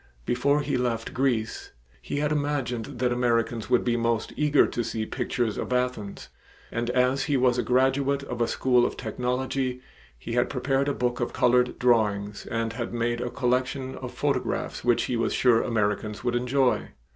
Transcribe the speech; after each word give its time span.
Before 0.25 0.61
he 0.61 0.77
left 0.77 1.13
Greece 1.13 1.73
he 2.01 2.15
had 2.17 2.31
imagined 2.31 2.85
that 2.97 3.11
Americans 3.11 3.69
would 3.69 3.83
be 3.83 3.95
most 3.95 4.33
eager 4.35 4.65
to 4.65 4.83
see 4.83 5.05
pictures 5.05 5.59
of 5.59 5.71
Athens, 5.71 6.29
and 6.71 6.89
as 6.89 7.25
he 7.25 7.37
was 7.37 7.59
a 7.59 7.61
graduate 7.61 8.23
of 8.23 8.41
a 8.41 8.47
school 8.47 8.83
of 8.83 8.97
technology, 8.97 9.79
he 10.17 10.31
had 10.33 10.49
prepared 10.49 10.89
a 10.89 10.95
book 10.95 11.19
of 11.19 11.33
colored 11.33 11.77
drawings 11.77 12.47
and 12.47 12.73
had 12.73 12.95
made 12.95 13.21
a 13.21 13.29
collection 13.29 13.93
of 13.93 14.11
photographs 14.11 14.83
which 14.83 15.03
he 15.03 15.15
was 15.15 15.33
sure 15.33 15.61
Americans 15.61 16.23
would 16.23 16.33
enjoy. 16.35 16.87